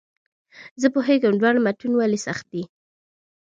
[0.81, 2.63] زه پوهېږم دواړه متون ولې سخت دي.